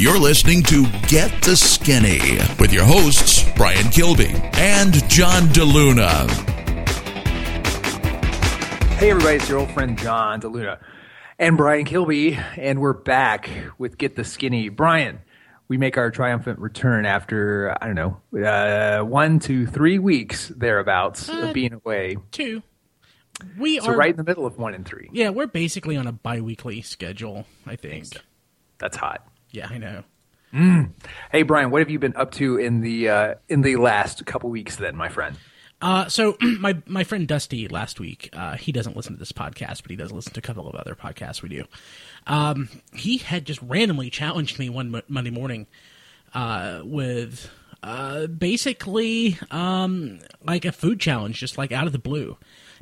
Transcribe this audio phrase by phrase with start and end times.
[0.00, 6.26] You're listening to Get the Skinny with your hosts, Brian Kilby and John DeLuna.
[8.96, 10.78] Hey, everybody, it's your old friend John DeLuna
[11.38, 14.70] and Brian Kilby, and we're back with Get the Skinny.
[14.70, 15.18] Brian,
[15.68, 17.94] we make our triumphant return after, I don't
[18.32, 22.16] know, uh, one to three weeks thereabouts Uh, of being away.
[22.30, 22.62] Two.
[23.58, 25.10] We So, are right in the middle of one and three.
[25.12, 28.06] Yeah, we're basically on a bi-weekly schedule, I think.
[28.78, 29.26] That's hot.
[29.50, 30.04] Yeah, I know.
[31.30, 34.50] Hey, Brian, what have you been up to in the uh, in the last couple
[34.50, 35.36] weeks then, my friend?
[35.80, 39.82] Uh, so my my friend Dusty last week, uh, he doesn't listen to this podcast,
[39.82, 41.64] but he does listen to a couple of other podcasts we do.
[42.26, 45.66] Um, he had just randomly challenged me one mo- Monday morning
[46.34, 47.48] uh, with
[47.82, 52.36] uh, basically um, like a food challenge, just like out of the blue.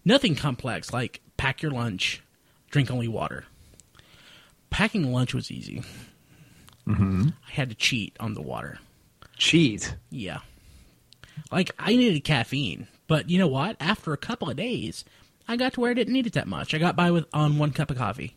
[0.04, 2.22] Nothing complex, like pack your lunch,
[2.70, 3.44] drink only water.
[4.70, 5.82] Packing lunch was easy.
[6.88, 7.28] Mm-hmm.
[7.46, 8.78] I had to cheat on the water.
[9.36, 9.94] Cheat?
[10.10, 10.38] Yeah.
[11.52, 13.76] Like I needed caffeine, but you know what?
[13.80, 15.04] After a couple of days,
[15.46, 16.74] I got to where I didn't need it that much.
[16.74, 18.36] I got by with on one cup of coffee.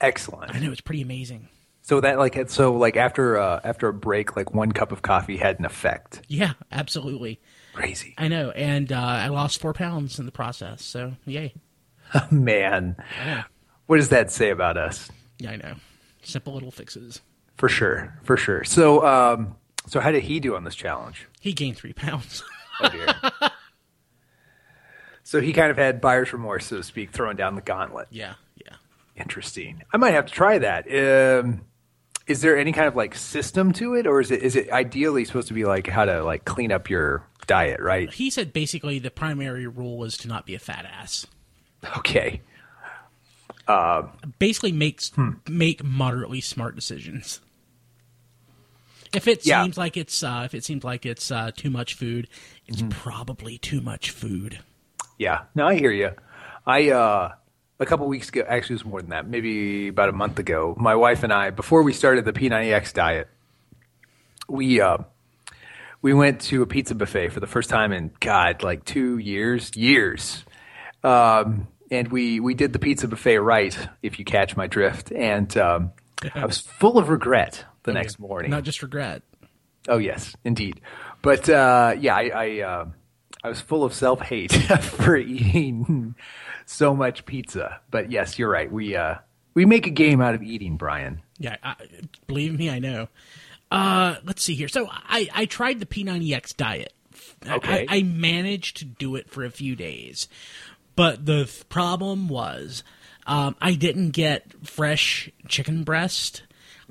[0.00, 0.54] Excellent.
[0.54, 1.48] I know it's pretty amazing.
[1.82, 5.36] So that like so like after uh, after a break, like one cup of coffee
[5.36, 6.22] had an effect.
[6.28, 7.40] Yeah, absolutely.
[7.74, 8.14] Crazy.
[8.16, 10.82] I know, and uh, I lost four pounds in the process.
[10.82, 11.54] So yay!
[12.30, 12.96] Man,
[13.86, 15.10] what does that say about us?
[15.38, 15.74] Yeah, I know.
[16.24, 17.20] Simple little fixes.
[17.56, 18.64] For sure, for sure.
[18.64, 21.28] So, um, so how did he do on this challenge?
[21.40, 22.42] He gained three pounds.
[22.80, 23.06] Oh dear.
[25.22, 28.08] so he kind of had buyer's remorse, so to speak, throwing down the gauntlet.
[28.10, 28.74] yeah, yeah.
[29.16, 29.84] Interesting.
[29.92, 30.86] I might have to try that.
[30.88, 31.60] Um,
[32.26, 35.24] is there any kind of like system to it, or is it is it ideally
[35.24, 37.80] supposed to be like how to like clean up your diet?
[37.80, 38.12] Right.
[38.12, 41.28] He said basically the primary rule was to not be a fat ass.
[41.98, 42.40] Okay.
[44.38, 45.12] Basically, makes
[45.48, 47.40] make moderately smart decisions.
[49.14, 49.62] If it Yeah.
[49.62, 52.28] seems like it's uh, if it seems like it's uh, too much food,
[52.66, 54.58] it's probably too much food.
[55.18, 55.42] Yeah.
[55.54, 56.10] No, I hear you.
[56.66, 57.32] I uh
[57.80, 59.28] a couple weeks ago, actually, it was more than that.
[59.28, 63.28] Maybe about a month ago, my wife and I, before we started the P90X diet,
[64.48, 64.98] we uh
[66.02, 69.74] we went to a pizza buffet for the first time in God, like two years,
[69.76, 70.44] years.
[71.02, 75.12] Um, and we we did the pizza buffet right, if you catch my drift.
[75.12, 75.92] And um,
[76.34, 78.50] I was full of regret the next morning.
[78.50, 79.22] Not just regret.
[79.88, 80.80] Oh yes, indeed.
[81.22, 82.86] But uh, yeah, I I, uh,
[83.42, 86.14] I was full of self hate for eating
[86.66, 87.80] so much pizza.
[87.90, 88.70] But yes, you're right.
[88.70, 89.16] We uh,
[89.54, 91.22] we make a game out of eating, Brian.
[91.38, 91.76] Yeah, I,
[92.26, 93.08] believe me, I know.
[93.70, 94.68] Uh, let's see here.
[94.68, 96.92] So I, I tried the P90X diet.
[97.46, 97.86] Okay.
[97.88, 100.28] I, I managed to do it for a few days,
[100.96, 102.82] but the th- problem was
[103.26, 106.42] um, I didn't get fresh chicken breast.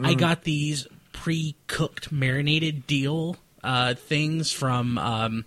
[0.01, 5.45] I got these pre-cooked, marinated deal uh, things from um,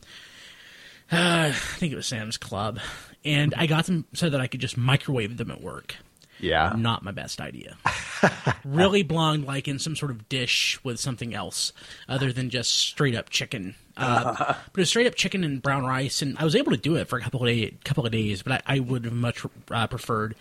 [1.11, 1.17] uh,
[1.49, 2.78] I think it was Sam's Club,
[3.25, 5.97] and I got them so that I could just microwave them at work
[6.41, 6.72] Yeah.
[6.76, 7.76] not my best idea.
[8.64, 11.72] really belonged like in some sort of dish with something else
[12.08, 13.74] other than just straight up chicken.
[13.97, 14.34] Uh,
[14.72, 16.96] But it was straight up chicken and brown rice, and I was able to do
[16.96, 18.42] it for a couple of day, couple of days.
[18.42, 20.34] But I, I would have much uh, preferred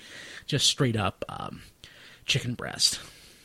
[0.45, 1.61] just straight up um,
[2.25, 2.99] chicken breast.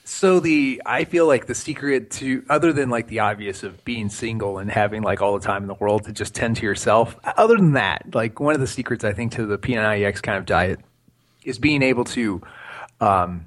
[0.04, 4.08] So the I feel like the secret to other than like the obvious of being
[4.08, 7.14] single and having like all the time in the world to just tend to yourself.
[7.36, 10.46] Other than that, like one of the secrets I think to the P90X kind of
[10.46, 10.80] diet
[11.44, 12.40] is being able to
[13.00, 13.46] um,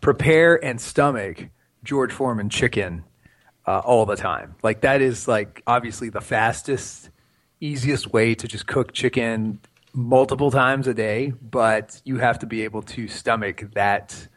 [0.00, 1.48] prepare and stomach
[1.82, 3.04] George Foreman chicken
[3.66, 4.54] uh, all the time.
[4.62, 7.10] Like that is like obviously the fastest,
[7.60, 9.60] easiest way to just cook chicken
[9.92, 14.28] multiple times a day, but you have to be able to stomach that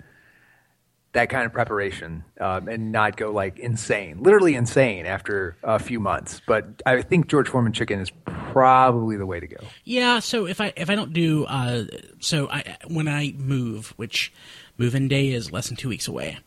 [1.13, 5.99] that kind of preparation um, and not go like insane, literally insane after a few
[5.99, 6.41] months.
[6.45, 9.57] But I think George Foreman chicken is probably the way to go.
[9.83, 11.85] Yeah, so if I if I don't do uh,
[12.19, 14.33] so I when I move, which
[14.77, 16.39] move-in day is less than two weeks away.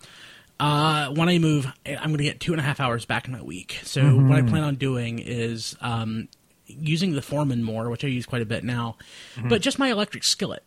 [0.59, 3.33] Uh, when I move, I'm going to get two and a half hours back in
[3.33, 3.79] my week.
[3.83, 6.29] So what I plan on doing is um,
[6.67, 8.97] using the Foreman more, which I use quite a bit now,
[9.45, 10.65] but just my electric skillet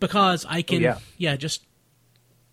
[0.00, 0.98] because I can yeah.
[1.16, 1.62] yeah just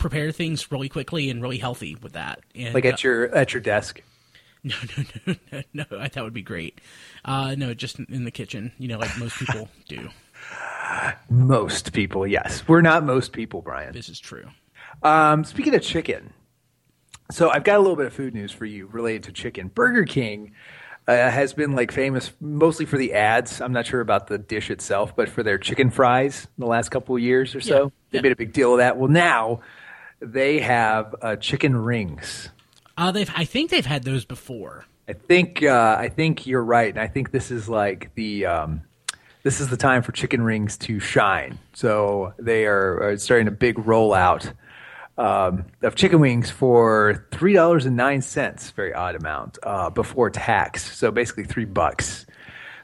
[0.01, 2.39] prepare things really quickly and really healthy with that.
[2.55, 4.01] And, Like uh, at your at your desk.
[4.63, 6.07] no, no, no, no, no.
[6.07, 6.79] That would be great.
[7.25, 10.09] Uh, no, just in the kitchen, you know, like most people do.
[11.29, 12.67] Most people, yes.
[12.67, 13.93] We're not most people, Brian.
[13.93, 14.47] This is true.
[15.03, 16.33] Um, speaking of chicken,
[17.31, 19.69] so I've got a little bit of food news for you related to chicken.
[19.69, 20.53] Burger King
[21.07, 23.61] uh, has been like famous mostly for the ads.
[23.61, 26.89] I'm not sure about the dish itself, but for their chicken fries in the last
[26.89, 28.21] couple of years or so, Yeah, they yeah.
[28.21, 28.97] made a big deal of that.
[28.97, 29.61] Well, now
[30.21, 32.49] they have uh, chicken rings.
[32.97, 34.85] Uh, they've I think they've had those before.
[35.07, 38.81] I think uh, I think you're right, and I think this is like the um,
[39.43, 41.57] this is the time for chicken rings to shine.
[41.73, 44.53] So they are, are starting a big rollout
[45.17, 50.29] um, of chicken wings for three dollars and nine cents, very odd amount uh, before
[50.29, 50.95] tax.
[50.97, 52.25] So basically three bucks,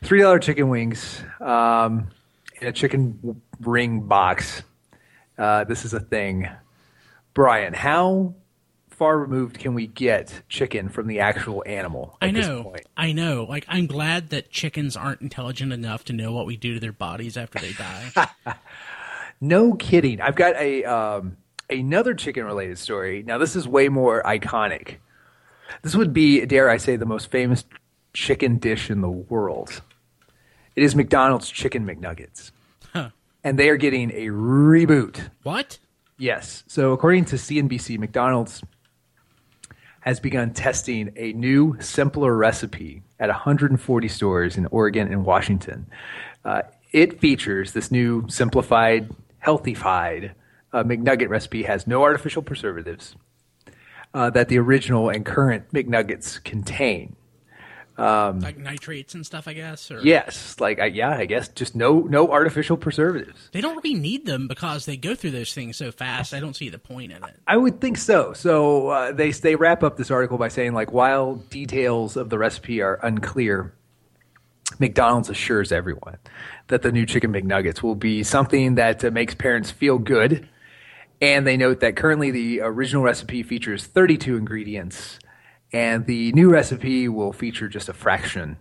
[0.04, 2.10] three dollar chicken wings um,
[2.60, 4.64] in a chicken ring box.
[5.38, 6.50] Uh, this is a thing,
[7.38, 7.76] Brian.
[7.76, 8.34] How
[8.90, 12.18] far removed can we get chicken from the actual animal?
[12.20, 12.64] I know.
[12.64, 12.88] point?
[12.98, 13.46] I know.
[13.48, 16.92] Like I'm glad that chickens aren't intelligent enough to know what we do to their
[16.92, 18.28] bodies after they die.
[19.40, 20.20] No kidding.
[20.20, 21.38] I've got a um,
[21.70, 23.22] another chicken related story.
[23.22, 24.96] Now this is way more iconic.
[25.84, 27.64] This would be, dare I say, the most famous
[28.14, 29.84] chicken dish in the world.
[30.76, 32.50] It is McDonald's chicken McNuggets,
[32.94, 33.10] Huh.
[33.44, 35.30] and they are getting a reboot.
[35.44, 35.78] What?
[36.18, 36.64] Yes.
[36.68, 38.64] So according to CNBC, McDonald's
[40.00, 45.86] has begun testing a new, simpler recipe at 140 stores in Oregon and Washington.
[46.46, 46.62] Uh,
[46.94, 50.34] it features this new, simplified, healthified
[50.72, 53.16] uh, McNugget recipe has no artificial preservatives
[54.14, 57.17] uh, that the original and current McNuggets contain.
[57.98, 59.90] Like nitrates and stuff, I guess.
[59.90, 63.50] Or Yes, like I, yeah, I guess just no no artificial preservatives.
[63.52, 66.34] they don't really need them because they go through those things so fast.
[66.34, 67.36] I don't see the point in it.
[67.48, 68.34] I would think so.
[68.34, 72.38] So uh, they they wrap up this article by saying like while details of the
[72.38, 73.74] recipe are unclear,
[74.80, 76.18] McDonald's assures everyone
[76.68, 80.48] that the new chicken McNuggets will be something that uh, makes parents feel good.
[81.20, 85.18] And they note that currently the original recipe features 32 ingredients,
[85.74, 88.58] and the new recipe will feature just a fraction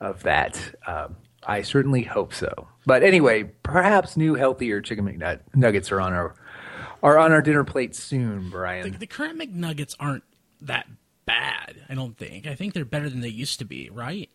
[0.00, 0.74] of that.
[0.86, 1.16] Um,
[1.46, 2.68] I certainly hope so.
[2.86, 6.34] But anyway, perhaps new healthier chicken McNuggets are on our
[7.02, 8.92] are on our dinner plate soon, Brian.
[8.92, 10.24] The, the current McNuggets aren't
[10.60, 10.86] that
[11.24, 11.76] bad.
[11.88, 12.46] I don't think.
[12.46, 13.88] I think they're better than they used to be.
[13.90, 14.28] Right?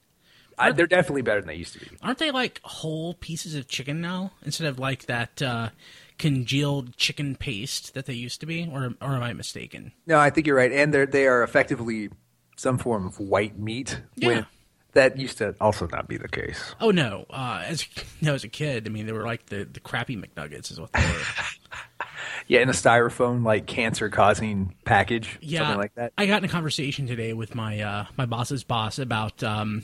[0.58, 1.88] I, they're definitely better than they used to be.
[2.02, 5.70] Aren't they like whole pieces of chicken now instead of like that uh,
[6.18, 8.70] congealed chicken paste that they used to be?
[8.72, 9.92] Or or am I mistaken?
[10.06, 12.10] No, I think you're right, and they're they are effectively
[12.58, 14.02] some form of white meat.
[14.16, 14.46] Yeah.
[14.94, 16.74] that used to also not be the case.
[16.80, 17.26] Oh no!
[17.30, 17.86] Uh, as
[18.22, 20.92] know, as a kid, I mean, they were like the, the crappy McNuggets, is what
[20.94, 21.20] they were.
[22.48, 26.14] Yeah, in a styrofoam like cancer causing package, yeah, something like that.
[26.18, 29.84] I got in a conversation today with my uh, my boss's boss about um,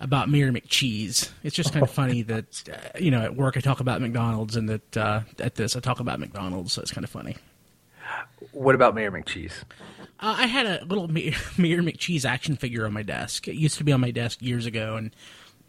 [0.00, 1.30] about Mayor McCheese.
[1.42, 4.56] It's just kind of funny that uh, you know at work I talk about McDonald's
[4.56, 7.36] and that uh, at this I talk about McDonald's, so it's kind of funny.
[8.52, 9.52] What about Mayor McCheese?
[10.20, 13.48] Uh, I had a little Ma- Mayor McCheese action figure on my desk.
[13.48, 15.10] It used to be on my desk years ago, and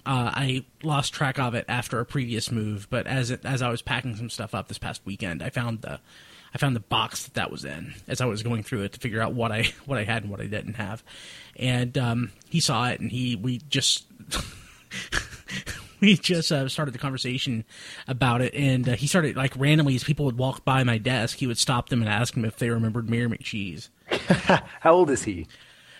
[0.05, 2.87] uh, I lost track of it after a previous move.
[2.89, 5.81] But as it, as I was packing some stuff up this past weekend, I found
[5.81, 5.99] the
[6.53, 8.99] I found the box that that was in as I was going through it to
[8.99, 11.03] figure out what I what I had and what I didn't have.
[11.57, 14.05] And um, he saw it, and he we just.
[16.01, 17.63] We just uh, started the conversation
[18.07, 21.37] about it, and uh, he started like randomly as people would walk by my desk,
[21.37, 23.89] he would stop them and ask them if they remembered Mayor McCheese.
[24.81, 25.47] How old is he?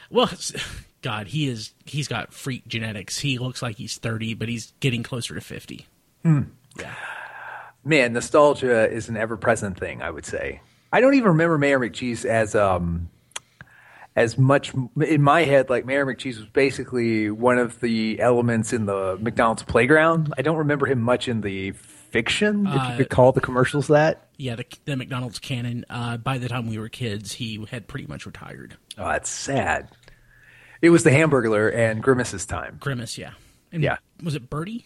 [0.10, 0.30] Well,
[1.02, 1.74] God, he is.
[1.86, 3.20] He's got freak genetics.
[3.20, 5.88] He looks like he's thirty, but he's getting closer to fifty.
[7.84, 10.02] Man, nostalgia is an ever-present thing.
[10.02, 10.62] I would say.
[10.92, 13.10] I don't even remember Mayor McCheese as um
[14.16, 15.70] as much in my head.
[15.70, 20.34] Like Mayor McCheese was basically one of the elements in the McDonald's playground.
[20.38, 22.66] I don't remember him much in the fiction.
[22.68, 24.28] if you could call the commercials that.
[24.38, 25.86] Yeah, the, the McDonald's canon.
[25.90, 28.78] Uh, by the time we were kids, he had pretty much retired.
[28.98, 29.90] Oh, that's sad.
[30.82, 32.78] It was the Hamburglar and Grimace's time.
[32.80, 33.32] Grimace, yeah,
[33.72, 33.98] and Yeah.
[34.24, 34.86] Was it Birdie?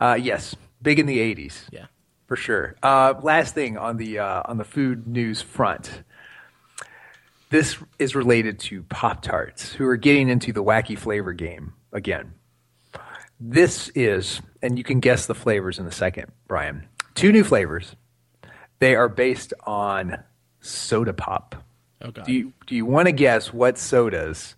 [0.00, 1.64] Uh, yes, big in the '80s.
[1.70, 1.86] Yeah.
[2.26, 2.74] for sure.
[2.82, 6.02] Uh, last thing on the uh, on the food news front.
[7.52, 12.32] This is related to Pop Tarts, who are getting into the wacky flavor game again.
[13.38, 16.88] This is, and you can guess the flavors in a second, Brian.
[17.14, 17.94] Two new flavors.
[18.78, 20.16] They are based on
[20.62, 21.54] soda pop.
[22.00, 22.24] Oh God.
[22.24, 24.56] Do you do you want to guess what sodas,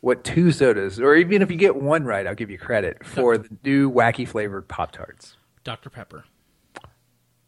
[0.00, 3.38] what two sodas, or even if you get one right, I'll give you credit for
[3.38, 5.36] the new wacky flavored Pop Tarts.
[5.62, 6.24] Dr Pepper.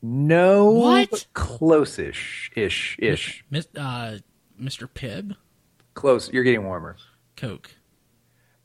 [0.01, 1.27] No, What?
[1.35, 3.45] close-ish, ish, ish.
[3.51, 4.19] Mis- uh,
[4.61, 4.89] Mr.
[4.89, 5.37] Pibb.
[5.95, 6.33] Close.
[6.33, 6.97] You're getting warmer.
[7.37, 7.71] Coke.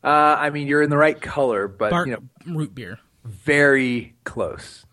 [0.04, 0.08] Uh,
[0.40, 2.14] I mean, you're in the right color, but Bark you
[2.46, 3.00] know, root beer.
[3.26, 4.86] very close.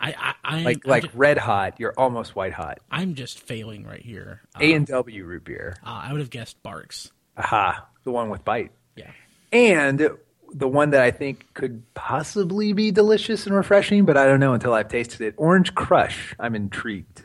[0.00, 1.74] I, I, I Like I'm, like ju- red hot.
[1.78, 2.78] You're almost white hot.
[2.90, 4.42] I'm just failing right here.
[4.58, 5.76] A and W root beer.
[5.84, 7.10] uh, I would have guessed Barq's.
[7.36, 9.10] Aha, the one with bite, Yeah.
[9.52, 10.10] and
[10.52, 14.54] the one that I think could possibly be delicious and refreshing, but I don't know
[14.54, 15.34] until I've tasted it.
[15.36, 16.34] Orange Crush.
[16.40, 17.22] I'm intrigued.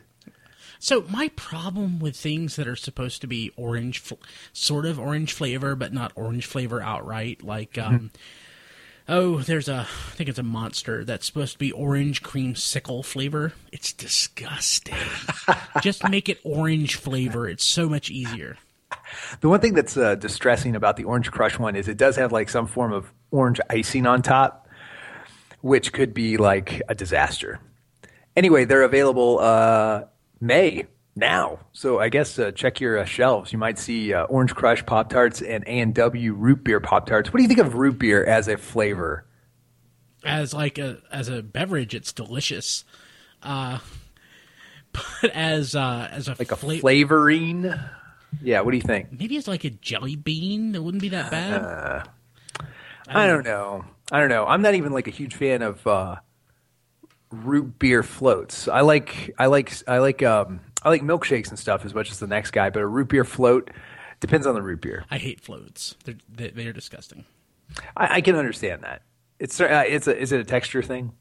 [0.83, 4.15] So my problem with things that are supposed to be orange, fl-
[4.51, 8.11] sort of orange flavor, but not orange flavor outright, like um,
[9.07, 13.01] oh, there's a I think it's a monster that's supposed to be orange cream sickle
[13.01, 13.53] flavor.
[13.71, 14.97] It's disgusting.
[15.81, 17.47] Just make it orange flavor.
[17.47, 18.57] It's so much easier.
[19.39, 22.33] The one thing that's uh, distressing about the Orange Crush one is it does have
[22.33, 24.67] like some form of orange icing on top,
[25.61, 27.61] which could be like a disaster.
[28.35, 30.03] Anyway, they're available uh,
[30.43, 33.53] May now, so I guess uh, check your uh, shelves.
[33.53, 37.05] You might see uh, Orange Crush Pop Tarts and A and W Root Beer Pop
[37.05, 37.31] Tarts.
[37.31, 39.25] What do you think of root beer as a flavor?
[40.25, 42.83] As like a as a beverage, it's delicious.
[43.41, 43.79] Uh,
[44.91, 47.73] but as uh, as a Like a fla- flavoring?
[48.41, 48.61] Yeah.
[48.61, 49.11] What do you think?
[49.17, 50.75] maybe it's like a jelly bean.
[50.75, 52.09] It wouldn't be that bad.
[53.07, 53.85] I don't know.
[54.11, 54.45] I don't know.
[54.45, 56.15] I'm not even like a huge fan of uh,
[57.33, 58.67] root beer floats.
[58.67, 62.19] I like I like I like um I like milkshakes and stuff as much as
[62.19, 63.69] the next guy, but a root beer float
[64.19, 65.05] depends on the root beer.
[65.09, 65.95] I hate floats.
[66.05, 67.25] They're they- they're disgusting.
[67.97, 69.01] I, I can understand that.
[69.39, 71.13] It's uh, it's a is it a texture thing?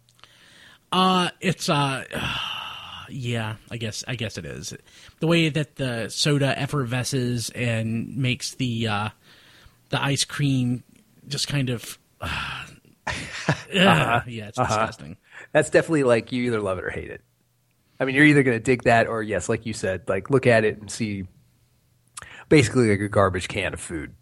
[0.90, 2.04] Uh it's uh
[3.08, 4.74] yeah, I guess I guess it is.
[5.20, 9.08] The way that the soda effervesces and makes the uh
[9.88, 10.82] the ice cream
[11.28, 12.66] just kind of uh,
[13.72, 15.16] yeah, it's disgusting.
[15.52, 17.20] That's definitely like you either love it or hate it.
[18.00, 20.46] I mean, you're either going to dig that or yes, like you said, like look
[20.46, 21.26] at it and see
[22.48, 24.14] basically like a garbage can of food.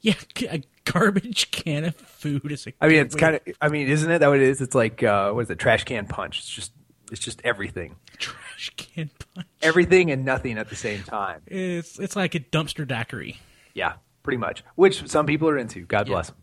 [0.00, 0.14] Yeah,
[0.50, 3.42] a garbage can of food is a I mean, it's kind of.
[3.60, 4.60] I mean, isn't it that what it is?
[4.60, 5.58] It's like uh, what is it?
[5.58, 6.38] Trash can punch.
[6.38, 6.72] It's just
[7.10, 9.46] it's just everything, trash can punch.
[9.62, 11.42] everything and nothing at the same time.
[11.46, 13.38] It's it's like a dumpster daiquiri.
[13.74, 14.64] Yeah, pretty much.
[14.76, 15.84] Which some people are into.
[15.84, 16.36] God bless them.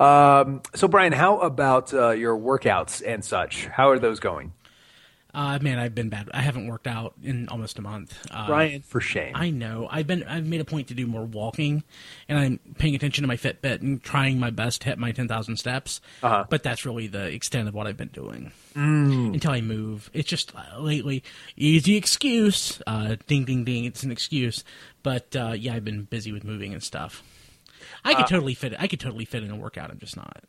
[0.00, 3.66] Um, so, Brian, how about uh, your workouts and such?
[3.66, 4.54] How are those going?
[5.32, 6.28] Uh, man, I've been bad.
[6.34, 8.18] I haven't worked out in almost a month.
[8.32, 9.32] Uh, Brian, for shame.
[9.36, 9.86] I know.
[9.88, 10.24] I've been.
[10.24, 11.84] I've made a point to do more walking,
[12.28, 15.28] and I'm paying attention to my Fitbit and trying my best to hit my ten
[15.28, 16.00] thousand steps.
[16.22, 16.46] Uh-huh.
[16.50, 20.10] But that's really the extent of what I've been doing until I move.
[20.12, 21.22] It's just uh, lately
[21.56, 22.82] easy excuse.
[22.84, 23.84] Uh, ding, ding, ding.
[23.84, 24.64] It's an excuse.
[25.04, 27.22] But uh, yeah, I've been busy with moving and stuff.
[28.04, 28.74] I could totally fit.
[28.78, 29.90] I could totally fit in a workout.
[29.90, 30.44] I'm just not.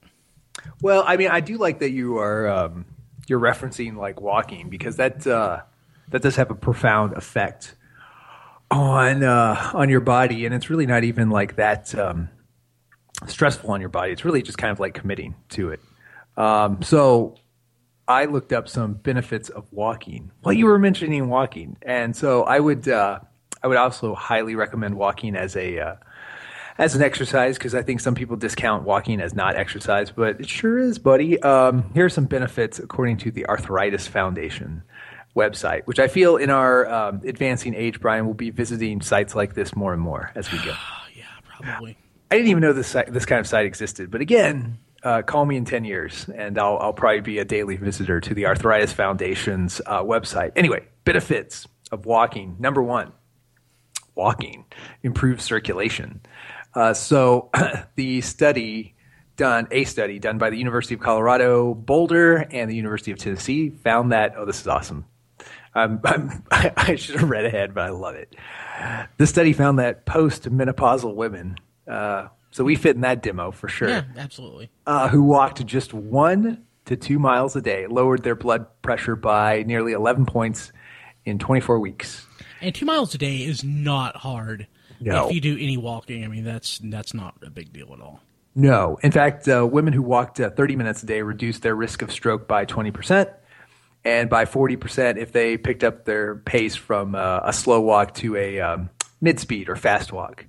[0.82, 2.86] Well, I mean, I do like that you are um,
[3.28, 5.62] you're referencing like walking because that uh,
[6.10, 7.76] that does have a profound effect
[8.70, 12.30] on uh, on your body, and it's really not even like that um,
[13.28, 14.12] stressful on your body.
[14.12, 15.82] It's really just kind of like committing to it.
[16.38, 17.36] Um, so
[18.08, 20.32] I looked up some benefits of walking.
[20.44, 23.20] Well, you were mentioning walking, and so I would uh,
[23.64, 25.96] I would also highly recommend walking as a uh,
[26.82, 30.50] as an exercise because I think some people discount walking as not exercise, but it
[30.50, 31.40] sure is, buddy.
[31.44, 34.82] Um, here are some benefits according to the Arthritis Foundation
[35.36, 39.54] website, which I feel in our um, advancing age, Brian, will be visiting sites like
[39.54, 40.74] this more and more as we go.
[41.16, 41.26] Yeah,
[41.60, 41.98] probably.
[42.32, 45.46] I didn't even know this site, this kind of site existed, but again, uh, call
[45.46, 48.94] me in ten years, and I'll, I'll probably be a daily visitor to the Arthritis
[48.94, 50.54] Foundation's uh, website.
[50.56, 52.56] Anyway, benefits of walking.
[52.60, 53.12] Number one,
[54.16, 54.66] walking
[55.04, 56.22] improves circulation.
[56.74, 57.50] Uh, so
[57.96, 58.96] the study
[59.38, 63.70] done, a study done by the University of Colorado Boulder and the University of Tennessee
[63.70, 65.06] found that oh, this is awesome.
[65.74, 66.02] I'm,
[66.52, 68.36] I should have read ahead, but I love it.
[69.18, 73.90] The study found that post-menopausal women, uh, so we fit in that demo for sure,
[73.90, 74.70] Yeah, absolutely.
[74.86, 79.64] uh, who walked just one to two miles a day lowered their blood pressure by
[79.64, 80.72] nearly 11 points
[81.26, 82.26] in 24 weeks.
[82.60, 84.68] And two miles a day is not hard.
[85.02, 85.28] No.
[85.28, 88.22] If you do any walking, I mean that's that's not a big deal at all.
[88.54, 89.00] No.
[89.02, 92.12] In fact, uh, women who walked uh, 30 minutes a day reduced their risk of
[92.12, 93.34] stroke by 20%,
[94.04, 98.36] and by 40% if they picked up their pace from uh, a slow walk to
[98.36, 98.90] a um,
[99.22, 100.46] mid speed or fast walk.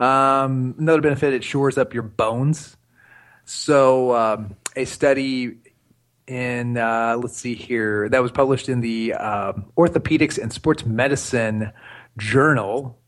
[0.00, 2.76] Um, another benefit, it shores up your bones.
[3.44, 5.58] So, um, a study
[6.26, 11.72] in, uh, let's see here, that was published in the um, Orthopedics and Sports Medicine
[12.16, 12.98] Journal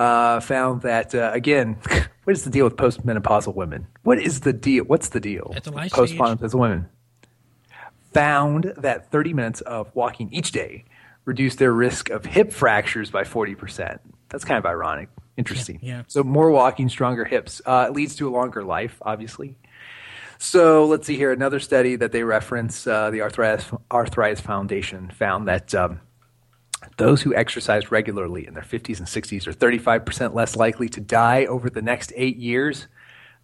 [0.00, 1.76] uh, found that uh, again,
[2.24, 3.86] what is the deal with postmenopausal women?
[4.02, 4.84] What is the deal?
[4.84, 5.52] What's the deal?
[5.54, 6.18] At the life with stage?
[6.18, 6.88] postmenopausal women
[8.12, 10.84] found that 30 minutes of walking each day
[11.24, 13.98] reduced their risk of hip fractures by 40%.
[14.30, 15.08] That's kind of ironic.
[15.36, 15.78] Interesting.
[15.82, 16.02] Yeah, yeah.
[16.08, 19.56] So more walking, stronger hips uh, leads to a longer life, obviously.
[20.38, 21.30] So let's see here.
[21.30, 26.00] Another study that they reference, uh, the Arthritis, Arthritis Foundation, found that um,
[27.00, 31.46] those who exercise regularly in their 50s and 60s are 35% less likely to die
[31.46, 32.86] over the next eight years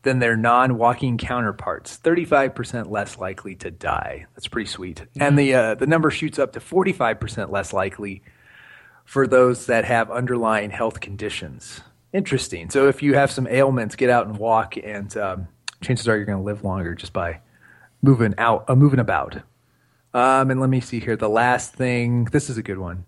[0.02, 1.98] than their non walking counterparts.
[1.98, 4.26] 35% less likely to die.
[4.34, 5.06] That's pretty sweet.
[5.18, 8.22] And the, uh, the number shoots up to 45% less likely
[9.04, 11.80] for those that have underlying health conditions.
[12.12, 12.70] Interesting.
[12.70, 15.48] So if you have some ailments, get out and walk, and um,
[15.80, 17.40] chances are you're going to live longer just by
[18.02, 19.36] moving out, uh, moving about.
[20.12, 21.16] Um, and let me see here.
[21.16, 22.24] The last thing.
[22.24, 23.06] This is a good one.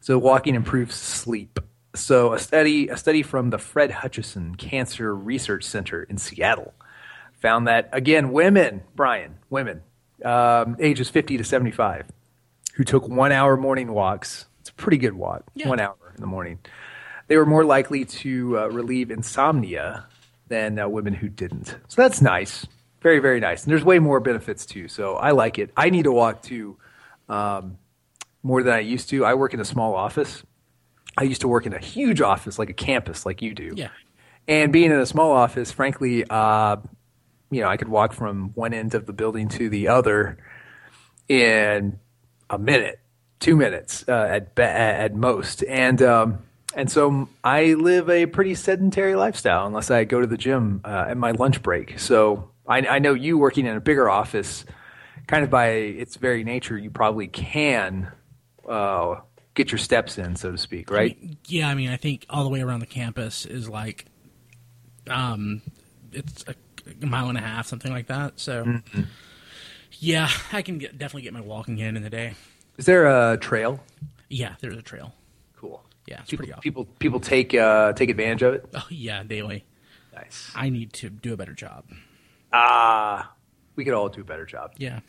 [0.00, 1.58] So walking improves sleep.
[1.94, 6.74] So a study, a study from the Fred Hutchinson Cancer Research Center in Seattle
[7.40, 9.82] found that again, women, Brian, women,
[10.24, 12.06] um, ages 50 to 75,
[12.74, 14.46] who took one hour morning walks.
[14.60, 15.68] It's a pretty good walk, Yeah.
[15.68, 16.58] one hour in the morning.
[17.28, 20.06] They were more likely to uh, relieve insomnia
[20.48, 21.76] than uh, women who didn't.
[21.88, 22.66] So that's nice.
[23.02, 23.64] Very, very nice.
[23.64, 24.88] And there's way more benefits too.
[24.88, 25.70] So I like it.
[25.76, 26.76] I need to walk too
[27.28, 27.78] um,
[28.46, 29.24] more than I used to.
[29.24, 30.44] I work in a small office.
[31.18, 33.72] I used to work in a huge office, like a campus, like you do.
[33.74, 33.88] Yeah.
[34.46, 36.76] And being in a small office, frankly, uh,
[37.50, 40.38] you know, I could walk from one end of the building to the other
[41.28, 41.98] in
[42.48, 43.00] a minute,
[43.40, 46.38] two minutes uh, at be- at most, and um,
[46.76, 51.06] and so I live a pretty sedentary lifestyle unless I go to the gym uh,
[51.08, 51.98] at my lunch break.
[51.98, 54.64] So I, I know you working in a bigger office,
[55.26, 58.12] kind of by its very nature, you probably can
[58.68, 59.20] uh,
[59.54, 61.16] get your steps in, so to speak, right?
[61.46, 64.06] Yeah, I mean, I think all the way around the campus is like,
[65.08, 65.62] um,
[66.12, 66.54] it's a,
[67.02, 68.38] a mile and a half, something like that.
[68.40, 69.02] So, Mm-hmm.
[69.98, 72.34] yeah, I can get, definitely get my walking in in the day.
[72.76, 73.80] Is there a trail?
[74.28, 75.14] Yeah, there's a trail.
[75.56, 75.82] Cool.
[76.06, 76.62] Yeah, it's people, pretty awesome.
[76.62, 78.68] people people take uh, take advantage of it.
[78.74, 79.64] Oh yeah, daily.
[80.14, 80.50] Nice.
[80.54, 81.84] I need to do a better job.
[82.52, 83.32] Ah,
[83.76, 84.72] we could all do a better job.
[84.78, 85.00] Yeah.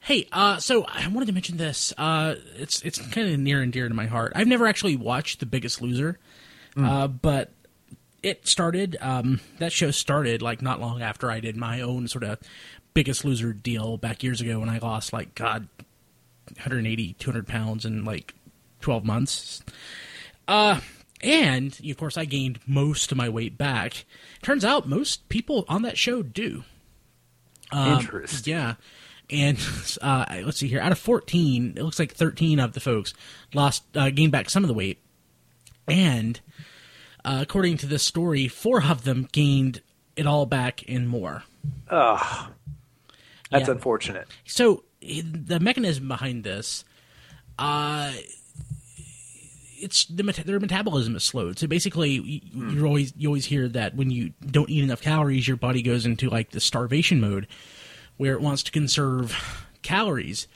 [0.00, 1.92] Hey, uh, so I wanted to mention this.
[1.96, 4.32] Uh, it's it's kind of near and dear to my heart.
[4.34, 6.18] I've never actually watched The Biggest Loser,
[6.76, 7.52] uh, but
[8.22, 8.96] it started.
[9.00, 12.38] Um, that show started like not long after I did my own sort of
[12.94, 15.68] Biggest Loser deal back years ago when I lost like God,
[16.48, 18.34] 180, 200 pounds in like
[18.80, 19.62] 12 months.
[20.46, 20.80] Uh,
[21.22, 24.04] and of course, I gained most of my weight back.
[24.42, 26.64] Turns out most people on that show do.
[27.72, 28.52] Um, Interesting.
[28.52, 28.74] Yeah.
[29.30, 29.58] And
[30.02, 30.80] uh, let's see here.
[30.80, 33.14] Out of 14, it looks like 13 of the folks
[33.54, 34.98] lost, uh, gained back some of the weight.
[35.88, 36.40] And
[37.24, 39.80] uh, according to this story, four of them gained
[40.16, 41.44] it all back and more.
[41.88, 42.48] That's
[43.50, 43.70] Yeah.
[43.70, 44.28] unfortunate.
[44.46, 46.84] So the mechanism behind this,
[47.58, 48.12] uh,
[49.82, 51.58] it's the meta- their metabolism is slowed.
[51.58, 55.46] So basically, you, you always you always hear that when you don't eat enough calories,
[55.46, 57.46] your body goes into like the starvation mode,
[58.16, 60.46] where it wants to conserve calories,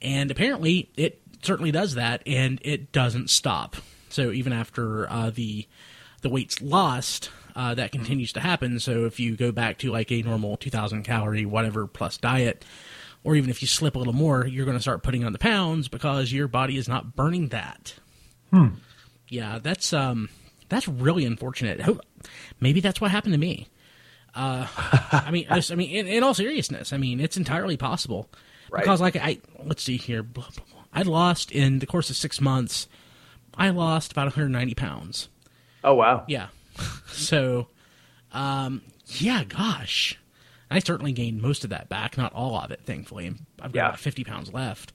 [0.00, 3.76] and apparently it certainly does that, and it doesn't stop.
[4.08, 5.66] So even after uh, the
[6.22, 8.80] the weight's lost, uh, that continues to happen.
[8.80, 12.64] So if you go back to like a normal 2,000 calorie whatever plus diet,
[13.24, 15.38] or even if you slip a little more, you're going to start putting on the
[15.38, 17.94] pounds because your body is not burning that.
[19.28, 20.28] Yeah, that's um,
[20.68, 21.80] that's really unfortunate.
[22.60, 23.68] Maybe that's what happened to me.
[24.34, 24.66] Uh,
[25.12, 28.28] I mean, I, I mean, in, in all seriousness, I mean, it's entirely possible
[28.70, 28.82] Right.
[28.84, 30.24] because, like, I let's see here.
[30.92, 32.86] I lost in the course of six months,
[33.56, 35.28] I lost about 190 pounds.
[35.82, 36.24] Oh wow.
[36.28, 36.48] Yeah.
[37.08, 37.66] so,
[38.32, 40.16] um, yeah, gosh.
[40.70, 43.26] I certainly gained most of that back, not all of it, thankfully.
[43.60, 43.86] I've got Yeah.
[43.88, 44.92] about 50 pounds left.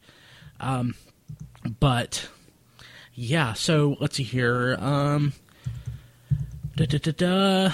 [0.62, 0.96] Um,
[1.82, 2.30] but,
[3.15, 4.75] yeah, so let's see here.
[4.80, 5.34] Um,
[6.75, 7.71] da, da, da.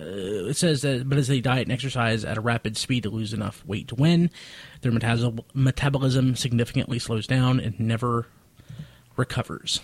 [0.00, 3.10] Uh, it says that, but as they diet and exercise at a rapid speed to
[3.10, 4.30] lose enough weight to win,
[4.80, 8.26] their metabolism significantly slows down and never
[9.16, 9.80] recovers.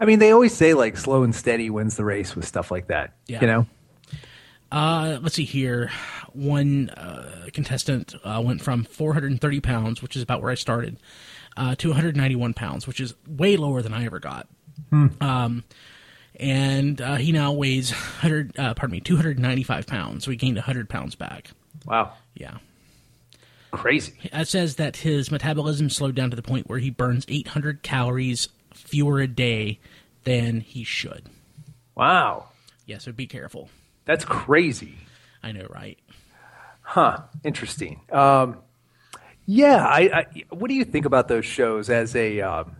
[0.00, 2.86] I mean, they always say like slow and steady wins the race with stuff like
[2.86, 3.14] that.
[3.26, 3.40] Yeah.
[3.42, 3.66] You know.
[4.72, 5.90] Uh, let's see here.
[6.32, 10.98] One uh, contestant uh, went from 430 pounds, which is about where I started,
[11.56, 14.48] uh, to 191 pounds, which is way lower than I ever got.
[15.20, 15.64] Um,
[16.38, 20.24] and uh, he now weighs 100, uh, pardon me, 295 pounds.
[20.24, 21.50] So he gained 100 pounds back.
[21.84, 22.12] Wow.
[22.34, 22.58] Yeah.
[23.70, 24.14] Crazy.
[24.22, 28.48] It says that his metabolism slowed down to the point where he burns 800 calories
[28.72, 29.80] fewer a day
[30.24, 31.24] than he should.
[31.96, 32.48] Wow.
[32.86, 33.68] Yeah, so be careful.
[34.04, 34.96] That's crazy.
[35.42, 35.98] I know, right?
[36.82, 37.22] Huh.
[37.42, 38.00] Interesting.
[38.12, 38.58] Um,
[39.46, 39.84] yeah.
[39.86, 40.26] I, I.
[40.50, 42.76] What do you think about those shows as a um,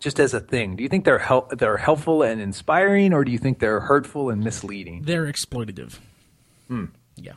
[0.00, 0.76] just as a thing?
[0.76, 4.30] Do you think they're hel- they're helpful and inspiring, or do you think they're hurtful
[4.30, 5.02] and misleading?
[5.02, 5.98] They're exploitative.
[7.16, 7.32] Yeah.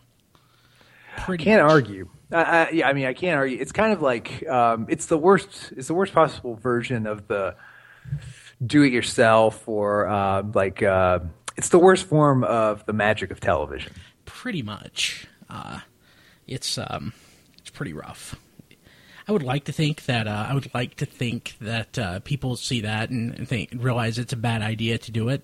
[1.17, 1.71] Pretty Can't much.
[1.71, 2.09] argue.
[2.31, 3.57] I, I, yeah, I mean, I can't argue.
[3.59, 5.73] It's kind of like um, it's the worst.
[5.75, 7.55] It's the worst possible version of the
[8.65, 11.19] do-it-yourself, or uh, like uh,
[11.55, 13.93] it's the worst form of the magic of television.
[14.25, 15.27] Pretty much.
[15.49, 15.79] Uh,
[16.47, 17.26] it's um, it's
[17.77, 18.35] pretty rough.
[19.27, 22.55] I would like to think that uh, I would like to think that uh, people
[22.55, 25.43] see that and, think realize it's a bad idea to do it,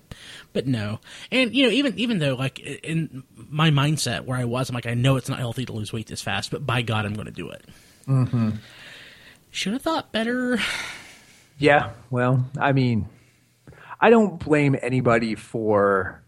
[0.54, 1.00] but no.
[1.30, 4.86] And you know, even even though like in my mindset where I was, I'm like,
[4.86, 7.26] I know it's not healthy to lose weight this fast, but by God, I'm going
[7.26, 7.64] to do it.
[8.08, 8.50] Mm-hmm.
[9.50, 10.58] Should have thought better.
[11.58, 13.06] Yeah, well, I mean,
[14.00, 16.22] I don't blame anybody for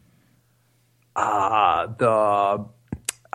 [1.17, 2.67] uh, the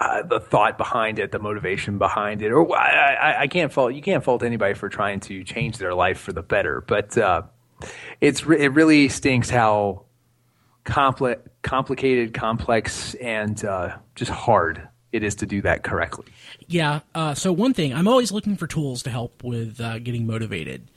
[0.02, 3.94] uh, the thought behind it, the motivation behind it, or I, I, I, can't fault
[3.94, 6.82] you can't fault anybody for trying to change their life for the better.
[6.82, 7.44] But uh,
[8.20, 10.06] it's re- it really stinks how
[10.86, 16.26] compli- complicated, complex, and uh, just hard it is to do that correctly.
[16.68, 17.02] Yeah.
[17.14, 20.90] Uh, so one thing, I'm always looking for tools to help with uh, getting motivated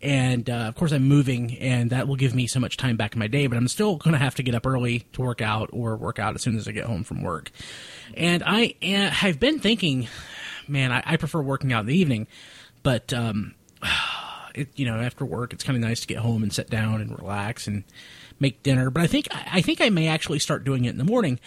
[0.00, 3.14] and uh, of course I'm moving, and that will give me so much time back
[3.14, 3.46] in my day.
[3.46, 6.18] But I'm still going to have to get up early to work out, or work
[6.18, 7.50] out as soon as I get home from work.
[8.14, 10.08] And I have been thinking,
[10.66, 12.26] man, I, I, prefer working out in the evening,
[12.82, 13.54] but um,
[14.54, 17.00] it, you know, after work, it's kind of nice to get home and sit down
[17.00, 17.84] and relax and
[18.40, 18.90] make dinner.
[18.90, 21.40] But I think I think I may actually start doing it in the morning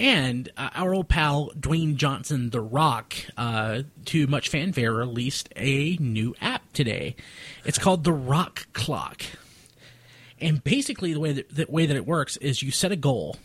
[0.00, 5.96] and uh, our old pal Dwayne Johnson, The Rock, uh, to much fanfare, released a
[6.00, 7.16] new app today.
[7.64, 9.22] It's called The Rock Clock.
[10.40, 13.36] And basically, the way that, the way that it works is you set a goal,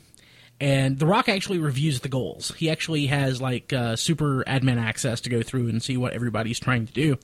[0.62, 2.54] and The Rock actually reviews the goals.
[2.56, 6.60] He actually has like uh, super admin access to go through and see what everybody's
[6.60, 7.18] trying to do.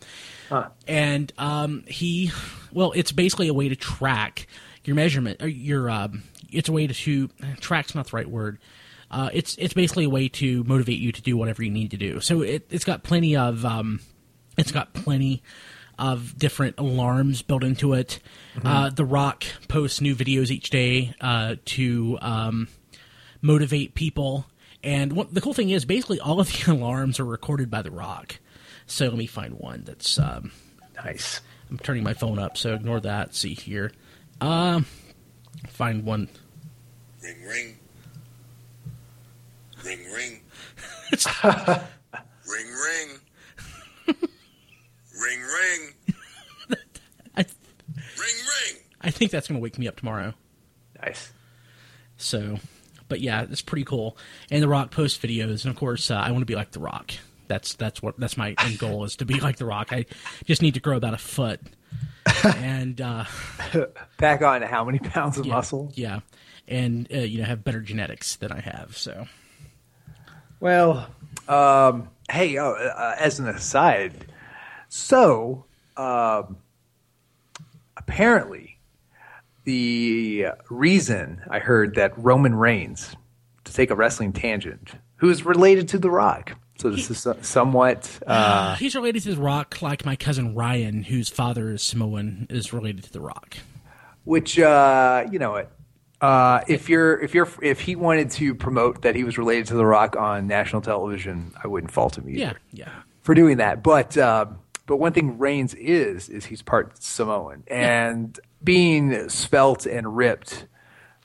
[0.49, 0.67] Huh.
[0.89, 2.31] And um, he,
[2.73, 4.47] well, it's basically a way to track
[4.83, 7.29] your measurement, or your, um, it's a way to, to
[7.61, 8.59] track's not the right word
[9.11, 11.97] uh, it's it's basically a way to motivate you to do whatever you need to
[11.97, 12.21] do.
[12.21, 13.99] So it, it's got plenty of um,
[14.57, 15.43] it's got plenty
[15.99, 18.19] of different alarms built into it.
[18.55, 18.67] Mm-hmm.
[18.67, 22.67] Uh, the Rock posts new videos each day uh, to um,
[23.41, 24.45] motivate people.
[24.83, 27.91] And what, the cool thing is, basically, all of the alarms are recorded by The
[27.91, 28.39] Rock.
[28.87, 30.51] So let me find one that's um,
[30.95, 31.41] nice.
[31.69, 33.35] I'm turning my phone up, so ignore that.
[33.35, 33.91] See here.
[34.41, 34.85] Um,
[35.69, 36.29] find one.
[37.21, 37.77] Ring, ring.
[39.85, 40.41] Ring, ring.
[41.43, 43.09] ring, ring.
[44.07, 45.93] ring, ring.
[47.35, 47.45] I, ring,
[48.17, 48.75] ring.
[49.01, 50.33] I think that's going to wake me up tomorrow.
[51.01, 51.31] Nice.
[52.17, 52.59] So,
[53.09, 54.17] but yeah, it's pretty cool.
[54.49, 56.79] And The Rock posts videos, and of course, uh, I want to be like The
[56.79, 57.11] Rock.
[57.47, 59.91] That's that's what that's my end goal is to be like The Rock.
[59.91, 60.05] I
[60.45, 61.59] just need to grow about a foot
[62.43, 63.25] and uh,
[64.17, 65.91] back on how many pounds of yeah, muscle?
[65.95, 66.19] Yeah,
[66.67, 68.95] and uh, you know have better genetics than I have.
[68.97, 69.27] So
[70.61, 71.09] well,
[71.49, 74.27] um, hey, oh, uh, as an aside,
[74.87, 75.65] so
[75.97, 76.55] um,
[77.97, 78.77] apparently
[79.65, 83.15] the reason I heard that Roman Reigns,
[83.65, 86.55] to take a wrestling tangent, who is related to The Rock.
[86.77, 88.19] So this he, is somewhat.
[88.25, 92.71] Uh, he's related to The Rock, like my cousin Ryan, whose father is Samoan, is
[92.71, 93.57] related to The Rock.
[94.23, 95.65] Which, uh, you know,
[96.21, 99.73] uh, if you're if you're if he wanted to promote that he was related to
[99.73, 102.39] The Rock on national television, I wouldn't fault him either.
[102.39, 102.91] Yeah, yeah.
[103.23, 104.45] For doing that, but uh,
[104.85, 108.49] but one thing Reigns is is he's part Samoan, and yeah.
[108.63, 110.67] being svelte and ripped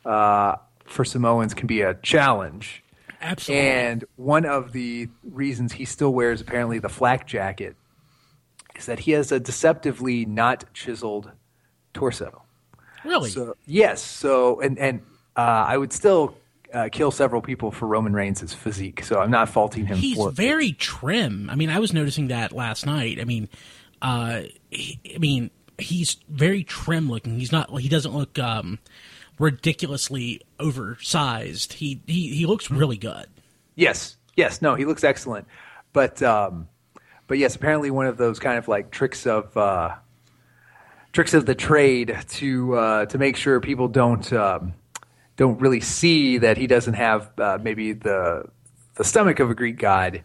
[0.05, 2.83] uh, for Samoans can be a challenge.
[3.21, 3.69] Absolutely.
[3.69, 7.77] And one of the reasons he still wears apparently the flak jacket
[8.77, 11.33] is that he has a deceptively not chiseled
[11.93, 12.43] torso.
[13.07, 13.31] Really?
[13.31, 14.03] So, yes.
[14.03, 15.01] So, and and
[15.37, 16.37] uh, I would still
[16.73, 19.05] uh, kill several people for Roman Reigns' physique.
[19.05, 19.97] So I'm not faulting him.
[19.97, 20.79] He's very it.
[20.79, 21.49] trim.
[21.51, 23.21] I mean, I was noticing that last night.
[23.21, 23.49] I mean,
[24.03, 27.39] uh, he, I mean, he's very trim looking.
[27.39, 27.71] He's not.
[27.81, 28.79] He doesn't look um,
[29.39, 31.75] ridiculously oversized.
[31.75, 33.27] He he he looks really good.
[33.75, 34.17] Yes.
[34.37, 34.61] Yes.
[34.61, 35.47] No, he looks excellent.
[35.93, 36.69] But um,
[37.27, 39.95] but yes, apparently one of those kind of like tricks of uh,
[41.17, 44.75] tricks of the trade to uh, to make sure people don't um,
[45.37, 48.45] don't really see that he doesn't have uh, maybe the
[48.97, 50.23] the stomach of a Greek god,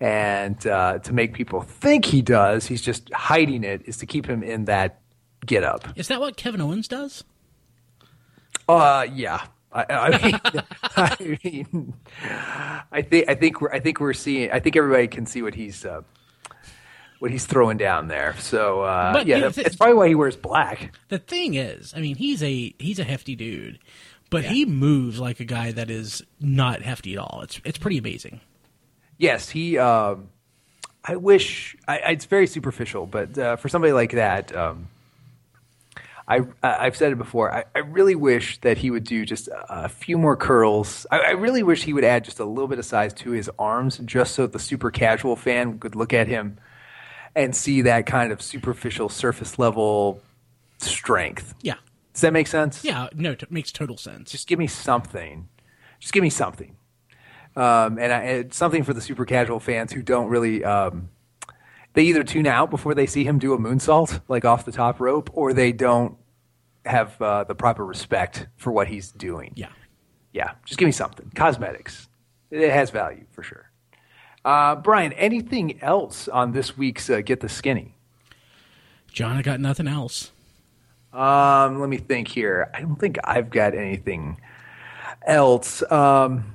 [0.00, 3.82] and uh, to make people think he does, he's just hiding it.
[3.84, 5.02] Is to keep him in that
[5.44, 5.86] get up.
[5.94, 7.22] Is that what Kevin Owens does?
[8.66, 9.42] Uh, yeah.
[9.72, 10.40] I, I, mean,
[10.96, 11.94] I mean,
[12.90, 14.50] I think I think we're I think we're seeing.
[14.50, 16.00] I think everybody can see what he's uh,
[17.20, 18.34] what he's throwing down there.
[18.38, 20.92] So uh, but, yeah, you know, that's, probably why he wears black.
[21.08, 23.78] The thing is, I mean, he's a he's a hefty dude,
[24.30, 24.50] but yeah.
[24.50, 27.42] he moves like a guy that is not hefty at all.
[27.44, 28.40] It's it's pretty amazing.
[29.18, 29.78] Yes, he.
[29.78, 30.30] Um,
[31.04, 34.88] I wish I, it's very superficial, but uh, for somebody like that, um,
[36.26, 37.54] I I've said it before.
[37.54, 41.06] I, I, really wish that he would do just a, a few more curls.
[41.10, 43.50] I, I, really wish he would add just a little bit of size to his
[43.58, 46.58] arms, just so the super casual fan could look at him
[47.34, 50.20] and see that kind of superficial surface level
[50.78, 51.54] strength.
[51.62, 51.74] Yeah.
[52.12, 52.84] Does that make sense?
[52.84, 53.08] Yeah.
[53.14, 54.30] No, it makes total sense.
[54.32, 55.48] Just give me something.
[56.00, 56.76] Just give me something.
[57.56, 60.64] Um, and, I, and something for the super casual fans who don't really.
[60.64, 61.10] Um,
[61.94, 65.00] they either tune out before they see him do a moonsault, like off the top
[65.00, 66.16] rope, or they don't
[66.84, 69.52] have uh, the proper respect for what he's doing.
[69.56, 69.68] yeah.
[70.32, 71.32] Yeah, just give me something.
[71.34, 72.08] Cosmetics.
[72.52, 73.69] It has value for sure.
[74.44, 77.94] Uh, Brian, anything else on this week's uh, Get the Skinny?
[79.12, 80.30] John, I got nothing else.
[81.12, 82.70] Um, let me think here.
[82.72, 84.40] I don't think I've got anything
[85.26, 85.82] else.
[85.90, 86.54] Um,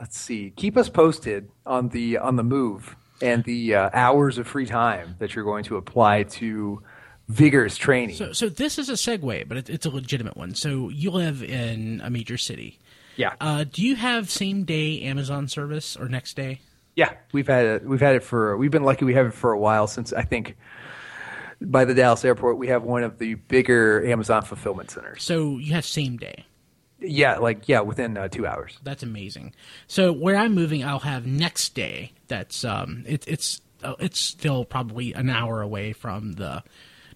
[0.00, 0.52] let's see.
[0.56, 5.14] Keep us posted on the on the move and the uh, hours of free time
[5.20, 6.82] that you're going to apply to
[7.28, 8.16] vigorous training.
[8.16, 10.54] So, so this is a segue, but it, it's a legitimate one.
[10.54, 12.78] So you live in a major city.
[13.16, 16.60] yeah, Uh, do you have same day Amazon service or next day?
[16.98, 17.12] Yeah.
[17.30, 17.84] We've had it.
[17.84, 18.56] We've had it for.
[18.56, 19.04] We've been lucky.
[19.04, 20.56] We have it for a while since I think
[21.60, 25.22] by the Dallas airport we have one of the bigger Amazon fulfillment centers.
[25.22, 26.44] So you have same day.
[26.98, 28.80] Yeah, like yeah, within uh, two hours.
[28.82, 29.54] That's amazing.
[29.86, 32.14] So where I'm moving, I'll have next day.
[32.26, 36.64] That's um, it, it's uh, it's still probably an hour away from the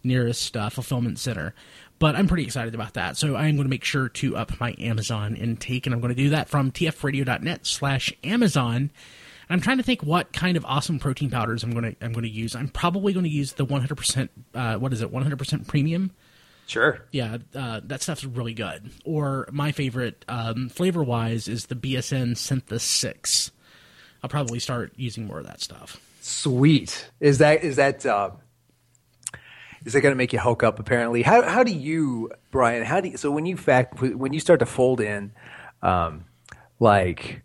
[0.05, 1.57] nearest uh, fulfillment center,
[1.99, 3.17] but I'm pretty excited about that.
[3.17, 6.23] So I'm going to make sure to up my Amazon intake, and I'm going to
[6.23, 8.93] do that from tfradio.net/slash Amazon.
[9.53, 12.25] I'm trying to think what kind of awesome protein powders I'm going to I'm going
[12.25, 12.57] to use.
[12.57, 16.11] I'm probably going to use the 100% uh, what is it 100% premium.
[16.67, 17.05] Sure.
[17.11, 18.91] Yeah, uh, that stuff's really good.
[19.05, 23.51] Or my favorite, um, flavor wise, is the BSN Syntha-6.
[24.23, 26.01] I'll probably start using more of that stuff.
[26.23, 27.11] Sweet.
[27.21, 28.31] Is that is that uh,
[29.85, 30.79] is that going to make you hulk up?
[30.79, 32.85] Apparently, how how do you, Brian?
[32.85, 35.33] How do you, so when you fact when you start to fold in,
[35.83, 36.25] um,
[36.79, 37.43] like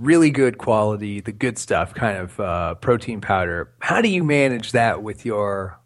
[0.00, 3.70] really good quality, the good stuff, kind of uh, protein powder.
[3.80, 5.78] How do you manage that with your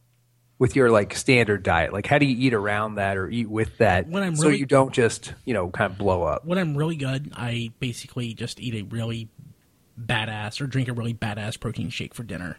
[0.58, 1.92] with your like standard diet?
[1.92, 4.58] Like, how do you eat around that or eat with that, When I'm so really-
[4.60, 6.44] you don't just you know kind of blow up?
[6.44, 9.28] When I'm really good, I basically just eat a really
[10.00, 12.58] badass or drink a really badass protein shake for dinner.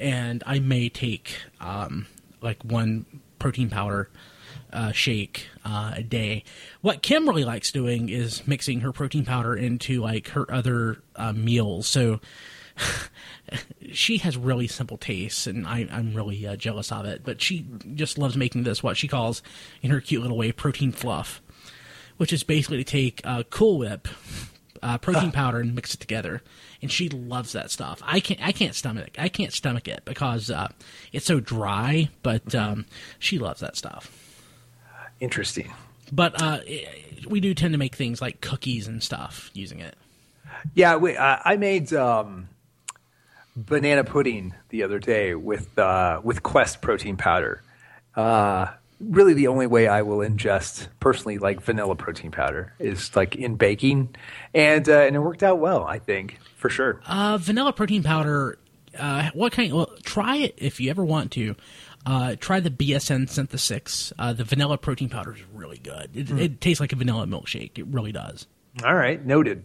[0.00, 2.06] And I may take um,
[2.40, 3.06] like one
[3.38, 4.10] protein powder
[4.72, 6.44] uh, shake uh, a day.
[6.80, 11.32] What Kim really likes doing is mixing her protein powder into like her other uh,
[11.32, 11.86] meals.
[11.86, 12.20] So
[13.92, 17.22] she has really simple tastes, and I, I'm really uh, jealous of it.
[17.24, 19.42] But she just loves making this what she calls,
[19.82, 21.40] in her cute little way, protein fluff,
[22.16, 24.08] which is basically to take Cool Whip
[24.82, 26.42] uh, protein powder and mix it together.
[26.80, 28.00] And she loves that stuff.
[28.04, 28.40] I can't.
[28.44, 29.16] I can't stomach.
[29.18, 30.68] I can't stomach it because uh,
[31.12, 32.08] it's so dry.
[32.22, 32.86] But um,
[33.18, 34.27] she loves that stuff.
[35.20, 35.72] Interesting.
[36.12, 36.60] But uh,
[37.26, 39.96] we do tend to make things like cookies and stuff using it.
[40.74, 42.48] Yeah, we, I, I made um,
[43.56, 47.62] banana pudding the other day with uh, with Quest protein powder.
[48.16, 48.68] Uh,
[49.00, 53.56] really, the only way I will ingest personally, like vanilla protein powder, is like in
[53.56, 54.14] baking,
[54.54, 55.84] and uh, and it worked out well.
[55.84, 57.00] I think for sure.
[57.06, 58.58] Uh, vanilla protein powder.
[58.98, 59.72] Uh, what kind?
[59.72, 61.54] Well, try it if you ever want to.
[62.06, 63.58] Uh, try the BSN Synthesix.
[63.60, 64.12] 6.
[64.18, 66.10] Uh, the vanilla protein powder is really good.
[66.14, 67.78] It, it tastes like a vanilla milkshake.
[67.78, 68.46] It really does.
[68.84, 69.64] All right, noted,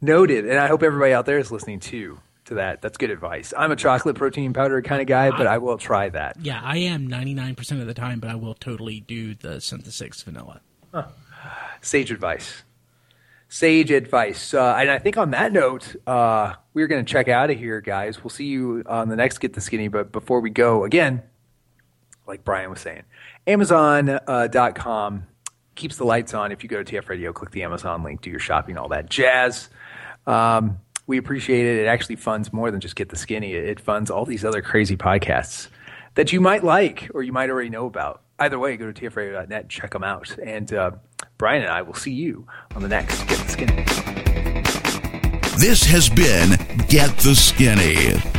[0.00, 2.80] noted, and I hope everybody out there is listening too to that.
[2.80, 3.52] That's good advice.
[3.56, 6.36] I'm a chocolate protein powder kind of guy, but I will try that.
[6.40, 10.22] Yeah, I am 99% of the time, but I will totally do the Synthesix 6
[10.22, 10.60] vanilla.
[11.80, 12.62] Sage advice.
[13.56, 14.52] Sage advice.
[14.52, 17.80] Uh, and I think on that note, uh, we're going to check out of here,
[17.80, 18.22] guys.
[18.22, 19.88] We'll see you on the next Get the Skinny.
[19.88, 21.22] But before we go, again,
[22.26, 23.04] like Brian was saying,
[23.46, 25.26] Amazon.com
[25.74, 26.52] keeps the lights on.
[26.52, 29.08] If you go to TF Radio, click the Amazon link, do your shopping, all that
[29.08, 29.70] jazz.
[30.26, 31.80] Um, we appreciate it.
[31.82, 34.98] It actually funds more than just Get the Skinny, it, funds all these other crazy
[34.98, 35.68] podcasts
[36.14, 38.20] that you might like or you might already know about.
[38.38, 40.36] Either way, go to tfradio.net check them out.
[40.44, 40.90] And uh,
[41.38, 43.84] Brian and I will see you on the next Get the Skinny.
[45.58, 46.50] This has been
[46.88, 48.35] Get the Skinny.